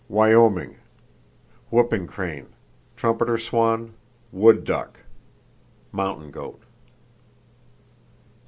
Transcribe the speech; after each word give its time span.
Wyoming: 0.09 0.77
Whooping 1.69 2.07
crane, 2.07 2.47
trumpeter 2.95 3.37
swan, 3.37 3.93
wood 4.31 4.63
duck; 4.63 5.01
mountain 5.91 6.31
goat. 6.31 6.63